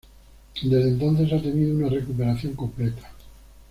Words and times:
Desde 0.63 0.89
entonces 0.89 1.31
ha 1.31 1.39
tenido 1.39 1.75
una 1.77 1.87
recuperación 1.87 2.55
completa. 2.55 3.11